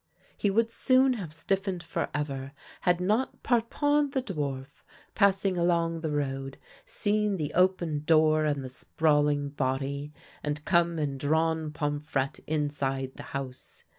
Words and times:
He 0.35 0.49
would 0.49 0.71
soon 0.71 1.13
have 1.13 1.31
stiffened 1.31 1.83
forever 1.83 2.53
had 2.81 2.99
not 2.99 3.43
Par 3.43 3.61
pon 3.61 4.09
the 4.09 4.23
dwarf, 4.23 4.81
passing 5.13 5.59
along 5.59 6.01
the 6.01 6.09
road, 6.09 6.57
seen 6.87 7.37
the 7.37 7.53
open 7.53 8.03
door 8.05 8.43
and 8.45 8.65
the 8.65 8.69
sprawling 8.69 9.49
body, 9.49 10.11
and 10.41 10.65
come 10.65 10.97
and 10.97 11.19
drawn 11.19 11.69
Pomfrette 11.69 12.39
inside 12.47 13.11
the 13.13 13.21
house. 13.37 13.83